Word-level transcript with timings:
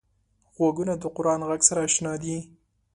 غوږونه 0.55 0.93
د 1.01 1.03
قران 1.15 1.41
غږ 1.49 1.61
سره 1.69 1.79
اشنا 1.87 2.13
دي 2.23 2.37